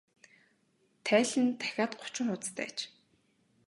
[1.05, 2.77] Тайлан нь дахиад гучин хуудастай аж.